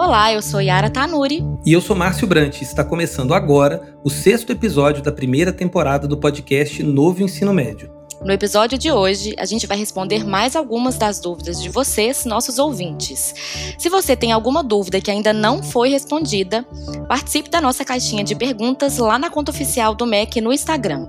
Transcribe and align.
Olá, 0.00 0.32
eu 0.32 0.40
sou 0.40 0.60
Yara 0.60 0.88
Tanuri. 0.88 1.44
E 1.66 1.72
eu 1.72 1.80
sou 1.80 1.96
Márcio 1.96 2.24
Brant. 2.24 2.62
Está 2.62 2.84
começando 2.84 3.34
agora 3.34 3.82
o 4.04 4.08
sexto 4.08 4.52
episódio 4.52 5.02
da 5.02 5.10
primeira 5.10 5.52
temporada 5.52 6.06
do 6.06 6.16
podcast 6.16 6.80
Novo 6.84 7.20
Ensino 7.20 7.52
Médio. 7.52 7.90
No 8.24 8.30
episódio 8.30 8.78
de 8.78 8.92
hoje, 8.92 9.34
a 9.36 9.44
gente 9.44 9.66
vai 9.66 9.76
responder 9.76 10.24
mais 10.24 10.54
algumas 10.54 10.96
das 10.96 11.18
dúvidas 11.18 11.60
de 11.60 11.68
vocês, 11.68 12.24
nossos 12.24 12.60
ouvintes. 12.60 13.34
Se 13.76 13.88
você 13.88 14.14
tem 14.14 14.30
alguma 14.30 14.62
dúvida 14.62 15.00
que 15.00 15.10
ainda 15.10 15.32
não 15.32 15.64
foi 15.64 15.88
respondida, 15.88 16.64
participe 17.08 17.50
da 17.50 17.60
nossa 17.60 17.84
caixinha 17.84 18.22
de 18.22 18.36
perguntas 18.36 18.98
lá 18.98 19.18
na 19.18 19.30
conta 19.30 19.50
oficial 19.50 19.96
do 19.96 20.06
MEC 20.06 20.40
no 20.40 20.52
Instagram. 20.52 21.08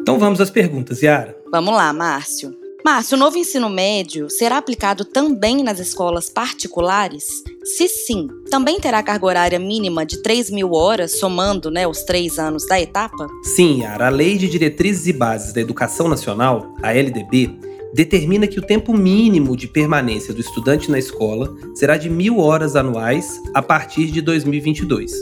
Então 0.00 0.18
vamos 0.18 0.40
às 0.40 0.50
perguntas, 0.50 1.00
Yara. 1.00 1.36
Vamos 1.52 1.76
lá, 1.76 1.92
Márcio. 1.92 2.60
Márcio, 2.84 3.16
o 3.16 3.20
novo 3.20 3.38
ensino 3.38 3.70
médio 3.70 4.28
será 4.28 4.58
aplicado 4.58 5.04
também 5.04 5.62
nas 5.62 5.78
escolas 5.78 6.28
particulares? 6.28 7.24
Se 7.62 7.86
sim, 7.86 8.26
também 8.50 8.80
terá 8.80 9.00
carga 9.04 9.24
horária 9.24 9.58
mínima 9.58 10.04
de 10.04 10.20
3 10.20 10.50
mil 10.50 10.72
horas, 10.72 11.20
somando 11.20 11.70
né, 11.70 11.86
os 11.86 12.02
três 12.02 12.40
anos 12.40 12.66
da 12.66 12.80
etapa? 12.80 13.28
Sim, 13.44 13.82
Yara. 13.82 14.08
A 14.08 14.10
Lei 14.10 14.36
de 14.36 14.48
Diretrizes 14.48 15.06
e 15.06 15.12
Bases 15.12 15.52
da 15.52 15.60
Educação 15.60 16.08
Nacional, 16.08 16.74
a 16.82 16.92
LDB, 16.92 17.56
determina 17.94 18.48
que 18.48 18.58
o 18.58 18.66
tempo 18.66 18.92
mínimo 18.92 19.56
de 19.56 19.68
permanência 19.68 20.34
do 20.34 20.40
estudante 20.40 20.90
na 20.90 20.98
escola 20.98 21.54
será 21.76 21.96
de 21.96 22.10
mil 22.10 22.38
horas 22.38 22.74
anuais 22.74 23.40
a 23.54 23.62
partir 23.62 24.10
de 24.10 24.20
2022. 24.20 25.12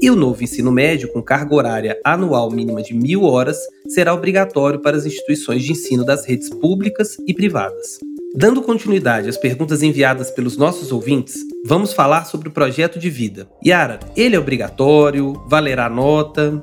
E 0.00 0.10
o 0.10 0.16
novo 0.16 0.42
ensino 0.42 0.72
médio, 0.72 1.12
com 1.12 1.22
carga 1.22 1.54
horária 1.54 2.00
anual 2.04 2.50
mínima 2.50 2.82
de 2.82 2.94
mil 2.94 3.24
horas, 3.24 3.58
será 3.88 4.14
obrigatório 4.14 4.80
para 4.80 4.96
as 4.96 5.06
instituições 5.06 5.62
de 5.62 5.72
ensino 5.72 6.04
das 6.04 6.26
redes 6.26 6.48
públicas 6.50 7.16
e 7.26 7.34
privadas. 7.34 7.98
Dando 8.34 8.62
continuidade 8.62 9.28
às 9.28 9.36
perguntas 9.36 9.82
enviadas 9.82 10.30
pelos 10.30 10.56
nossos 10.56 10.92
ouvintes, 10.92 11.34
vamos 11.64 11.92
falar 11.92 12.24
sobre 12.24 12.48
o 12.48 12.52
projeto 12.52 12.98
de 12.98 13.08
vida. 13.08 13.48
Yara, 13.64 13.98
ele 14.16 14.36
é 14.36 14.38
obrigatório? 14.38 15.32
Valerá 15.48 15.88
nota? 15.88 16.62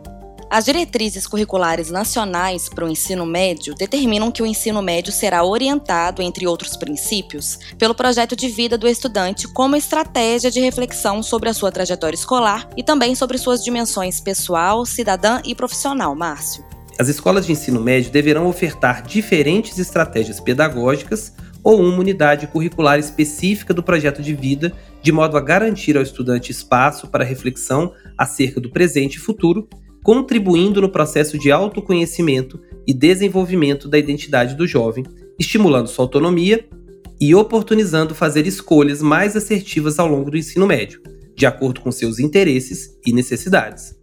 As 0.56 0.64
diretrizes 0.64 1.28
curriculares 1.28 1.92
nacionais 1.92 2.70
para 2.70 2.86
o 2.86 2.90
ensino 2.90 3.26
médio 3.26 3.76
determinam 3.76 4.32
que 4.32 4.42
o 4.42 4.46
ensino 4.46 4.82
médio 4.82 5.12
será 5.12 5.44
orientado, 5.44 6.22
entre 6.22 6.48
outros 6.48 6.78
princípios, 6.78 7.60
pelo 7.78 7.94
projeto 7.94 8.38
de 8.38 8.48
vida 8.48 8.78
do 8.78 8.88
estudante 8.88 9.50
como 9.50 9.76
estratégia 9.76 10.50
de 10.50 10.62
reflexão 10.62 11.22
sobre 11.22 11.50
a 11.50 11.54
sua 11.54 11.74
trajetória 11.74 12.16
escolar 12.16 12.70
e 12.78 12.82
também 12.82 13.16
sobre 13.16 13.38
suas 13.38 13.66
dimensões 13.66 14.22
pessoal, 14.22 14.86
cidadã 14.86 15.42
e 15.44 15.54
profissional, 15.54 16.16
Márcio. 16.16 16.64
As 16.98 17.10
escolas 17.10 17.46
de 17.46 17.52
ensino 17.52 17.82
médio 17.82 18.10
deverão 18.10 18.48
ofertar 18.48 19.02
diferentes 19.02 19.78
estratégias 19.78 20.40
pedagógicas 20.40 21.34
ou 21.62 21.82
uma 21.82 22.00
unidade 22.00 22.48
curricular 22.48 22.98
específica 22.98 23.74
do 23.74 23.84
projeto 23.84 24.22
de 24.22 24.34
vida, 24.34 24.72
de 25.02 25.12
modo 25.12 25.36
a 25.36 25.42
garantir 25.42 25.98
ao 25.98 26.04
estudante 26.04 26.50
espaço 26.50 27.10
para 27.10 27.26
reflexão 27.26 27.92
acerca 28.18 28.62
do 28.62 28.70
presente 28.70 29.16
e 29.16 29.20
futuro 29.20 29.68
contribuindo 30.06 30.80
no 30.80 30.88
processo 30.88 31.36
de 31.36 31.52
autoconhecimento 31.52 32.62
e 32.86 32.94
desenvolvimento 32.94 33.88
da 33.88 33.98
identidade 33.98 34.54
do 34.54 34.68
jovem, 34.68 35.04
estimulando 35.40 35.88
sua 35.88 36.06
autonomia 36.06 36.64
e 37.20 37.34
oportunizando 37.34 38.14
fazer 38.14 38.46
escolhas 38.46 39.02
mais 39.02 39.36
assertivas 39.36 39.98
ao 39.98 40.08
longo 40.08 40.30
do 40.30 40.38
ensino 40.38 40.68
médio, 40.68 41.02
de 41.36 41.48
acordo 41.48 41.82
com 41.82 41.92
seus 41.92 42.20
interesses 42.20 42.96
e 43.04 43.12
necessidades. 43.12 43.96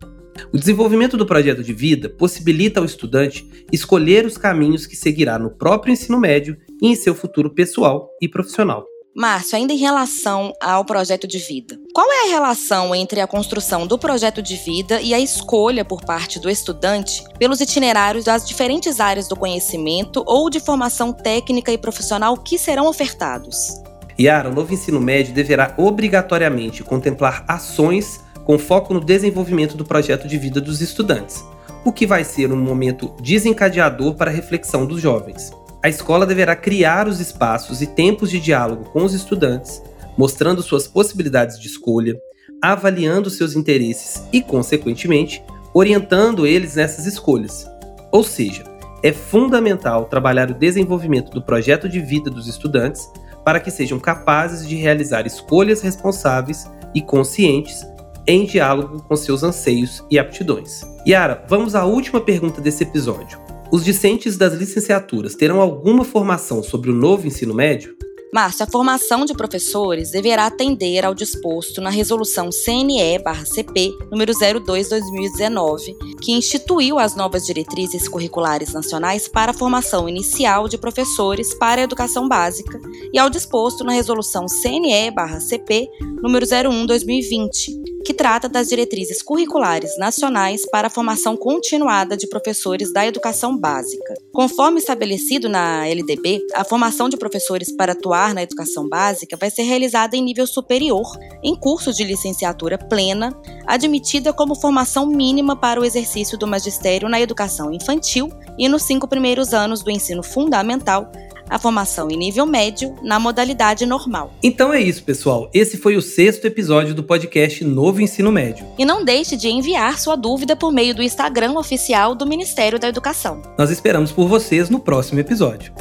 O 0.53 0.59
desenvolvimento 0.59 1.17
do 1.17 1.25
projeto 1.25 1.62
de 1.62 1.72
vida 1.72 2.09
possibilita 2.09 2.81
ao 2.81 2.87
estudante 2.87 3.48
escolher 3.70 4.27
os 4.27 4.37
caminhos 4.37 4.87
que 4.87 4.97
seguirá 4.97 5.39
no 5.39 5.53
próprio 5.53 5.92
ensino 5.92 6.19
médio 6.19 6.56
e 6.83 6.89
em 6.89 6.97
seu 6.97 7.14
futuro 7.14 7.48
pessoal 7.48 8.11
e 8.20 8.28
profissional. 8.28 8.91
Márcio, 9.14 9.56
ainda 9.56 9.74
em 9.74 9.77
relação 9.77 10.55
ao 10.58 10.86
projeto 10.86 11.27
de 11.27 11.38
vida, 11.38 11.78
qual 11.92 12.10
é 12.10 12.24
a 12.24 12.30
relação 12.30 12.94
entre 12.94 13.20
a 13.20 13.27
construção 13.27 13.86
do 13.86 13.98
projeto 13.98 14.41
de 14.41 14.56
vida 14.56 15.03
e 15.03 15.12
a 15.12 15.20
escolha 15.20 15.84
por 15.84 16.03
parte 16.03 16.41
do 16.41 16.48
estudante 16.48 17.22
pelos 17.38 17.60
itinerários 17.60 18.25
das 18.25 18.47
diferentes 18.47 19.00
áreas 19.00 19.28
do 19.28 19.37
conhecimento 19.37 20.25
ou 20.26 20.48
de 20.48 20.60
formação 20.60 21.12
técnica 21.12 21.70
e 21.70 21.76
profissional 21.76 22.38
que 22.38 22.56
serão 22.56 22.87
ofertados? 22.87 23.75
Yara, 24.19 24.48
o 24.48 24.54
novo 24.54 24.72
ensino 24.72 24.98
médio 24.98 25.34
deverá 25.34 25.75
obrigatoriamente 25.76 26.82
contemplar 26.82 27.44
ações 27.47 28.20
com 28.44 28.58
foco 28.58 28.94
no 28.94 29.00
desenvolvimento 29.00 29.76
do 29.76 29.84
projeto 29.84 30.26
de 30.26 30.38
vida 30.38 30.58
dos 30.58 30.81
estudantes, 30.81 31.44
o 31.84 31.92
que 31.92 32.06
vai 32.06 32.25
ser 32.25 32.50
um 32.50 32.56
momento 32.56 33.14
desencadeador 33.20 34.14
para 34.14 34.31
a 34.31 34.34
reflexão 34.34 34.87
dos 34.87 35.03
jovens. 35.03 35.53
A 35.82 35.88
escola 35.88 36.25
deverá 36.25 36.54
criar 36.54 37.09
os 37.09 37.19
espaços 37.19 37.82
e 37.82 37.88
tempos 37.88 38.31
de 38.31 38.38
diálogo 38.38 38.84
com 38.91 39.03
os 39.04 39.12
estudantes, 39.12 39.82
mostrando 40.16 40.62
suas 40.62 40.87
possibilidades 40.87 41.59
de 41.59 41.66
escolha, 41.66 42.16
avaliando 42.62 43.28
seus 43.28 43.56
interesses 43.56 44.22
e, 44.32 44.41
consequentemente, 44.41 45.43
orientando 45.75 46.47
eles 46.47 46.76
nessas 46.76 47.04
escolhas. 47.04 47.66
Ou 48.12 48.22
seja, 48.22 48.62
é 49.03 49.12
fundamental 49.12 50.04
trabalhar 50.04 50.53
o 50.53 50.54
desenvolvimento 50.54 51.32
do 51.32 51.43
projeto 51.43 51.88
de 51.88 51.99
vida 51.99 52.31
dos 52.31 52.47
estudantes 52.47 53.10
para 53.44 53.59
que 53.59 53.70
sejam 53.70 53.99
capazes 53.99 54.69
de 54.69 54.76
realizar 54.76 55.26
escolhas 55.26 55.81
responsáveis 55.81 56.70
e 56.94 57.03
conscientes 57.03 57.84
em 58.25 58.44
diálogo 58.44 59.03
com 59.03 59.16
seus 59.16 59.43
anseios 59.43 60.04
e 60.09 60.16
aptidões. 60.16 60.82
Yara, 61.04 61.44
vamos 61.49 61.75
à 61.75 61.84
última 61.84 62.20
pergunta 62.20 62.60
desse 62.60 62.84
episódio. 62.84 63.41
Os 63.72 63.83
discentes 63.83 64.37
das 64.37 64.53
licenciaturas 64.53 65.34
terão 65.34 65.59
alguma 65.59 66.05
formação 66.05 66.62
sobre 66.62 66.91
o 66.91 66.94
novo 66.94 67.27
ensino 67.27 67.55
médio? 67.55 67.97
Márcio, 68.31 68.65
a 68.65 68.66
formação 68.66 69.25
de 69.25 69.33
professores 69.33 70.10
deverá 70.10 70.47
atender 70.47 71.06
ao 71.06 71.15
disposto 71.15 71.81
na 71.81 71.88
Resolução 71.88 72.50
CNE-CP 72.50 73.91
número 74.11 74.32
02/2019, 74.32 75.97
que 76.21 76.32
instituiu 76.32 76.99
as 76.99 77.16
novas 77.16 77.47
diretrizes 77.47 78.06
curriculares 78.09 78.75
nacionais 78.75 79.27
para 79.27 79.53
a 79.53 79.55
formação 79.55 80.06
inicial 80.06 80.69
de 80.69 80.77
professores 80.77 81.55
para 81.55 81.81
a 81.81 81.84
educação 81.84 82.28
básica, 82.28 82.78
e 83.11 83.19
ao 83.19 83.31
disposto 83.31 83.84
na 83.84 83.93
Resolução 83.93 84.47
CNE-CP 84.49 85.88
número 86.22 86.47
01/2020, 86.47 87.81
que 88.04 88.14
trata 88.14 88.48
das 88.48 88.68
diretrizes 88.68 89.22
curriculares 89.22 89.96
nacionais 89.98 90.62
para 90.70 90.88
a 90.88 90.90
formação 90.90 91.36
continuada 91.36 92.16
de 92.16 92.26
professores 92.26 92.92
da 92.92 93.06
educação 93.06 93.56
básica. 93.56 94.14
Conforme 94.32 94.78
estabelecido 94.78 95.48
na 95.48 95.86
LDB, 95.86 96.40
a 96.54 96.64
formação 96.64 97.08
de 97.08 97.16
professores 97.16 97.74
para 97.74 97.92
atuar 97.92 98.34
na 98.34 98.42
educação 98.42 98.88
básica 98.88 99.36
vai 99.36 99.50
ser 99.50 99.62
realizada 99.62 100.16
em 100.16 100.22
nível 100.22 100.46
superior, 100.46 101.06
em 101.42 101.54
curso 101.54 101.92
de 101.92 102.04
licenciatura 102.04 102.78
plena, 102.78 103.30
admitida 103.66 104.32
como 104.32 104.54
formação 104.54 105.06
mínima 105.06 105.54
para 105.54 105.80
o 105.80 105.84
exercício 105.84 106.38
do 106.38 106.46
magistério 106.46 107.08
na 107.08 107.20
educação 107.20 107.72
infantil 107.72 108.28
e 108.58 108.69
nos 108.69 108.82
cinco 108.82 109.08
primeiros 109.08 109.54
anos 109.54 109.82
do 109.82 109.90
ensino 109.90 110.22
fundamental, 110.22 111.10
a 111.48 111.58
formação 111.58 112.10
em 112.10 112.16
nível 112.16 112.47
médio 112.47 112.94
na 113.03 113.19
modalidade 113.19 113.86
normal. 113.86 114.32
Então 114.42 114.72
é 114.72 114.80
isso, 114.80 115.03
pessoal. 115.03 115.50
Esse 115.53 115.76
foi 115.76 115.97
o 115.97 116.03
sexto 116.03 116.47
episódio 116.47 116.94
do 116.94 117.03
podcast 117.03 117.64
Novo 117.64 118.00
Ensino 118.00 118.32
Médio. 118.32 118.66
E 118.78 118.84
não 118.84 119.04
deixe 119.04 119.36
de 119.36 119.48
enviar 119.48 119.98
sua 119.98 120.16
dúvida 120.16 120.56
por 120.56 120.72
meio 120.72 120.94
do 120.94 121.02
Instagram 121.02 121.52
oficial 121.52 122.14
do 122.14 122.26
Ministério 122.26 122.78
da 122.78 122.88
Educação. 122.88 123.42
Nós 123.58 123.70
esperamos 123.70 124.12
por 124.12 124.28
vocês 124.28 124.70
no 124.70 124.81
próximo 124.81 125.20
episódio. 125.20 125.72